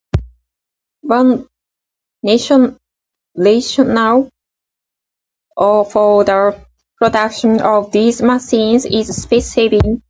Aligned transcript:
One 1.15 1.31
rationale 2.23 4.31
for 5.55 6.11
the 6.23 6.39
production 6.97 7.61
of 7.61 7.91
these 7.91 8.19
machines 8.23 8.85
is 8.85 9.15
space 9.21 9.53
saving. 9.53 9.99